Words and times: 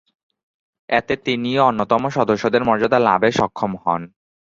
এতে 0.89 1.13
তিনিও 1.25 1.61
অন্যতম 1.63 2.03
সদস্যের 2.17 2.63
মর্যাদা 2.63 2.99
লাভে 2.99 3.29
সক্ষম 3.31 3.71
হন। 3.83 4.01